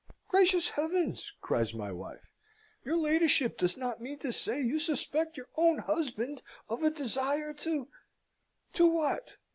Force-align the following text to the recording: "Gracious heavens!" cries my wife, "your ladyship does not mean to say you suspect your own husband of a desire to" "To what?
"Gracious 0.29 0.69
heavens!" 0.69 1.31
cries 1.41 1.75
my 1.75 1.91
wife, 1.91 2.27
"your 2.83 2.97
ladyship 2.97 3.55
does 3.55 3.77
not 3.77 4.01
mean 4.01 4.17
to 4.17 4.31
say 4.33 4.59
you 4.59 4.79
suspect 4.79 5.37
your 5.37 5.45
own 5.55 5.77
husband 5.77 6.41
of 6.69 6.81
a 6.81 6.89
desire 6.89 7.53
to" 7.53 7.87
"To 8.73 8.87
what? 8.87 9.33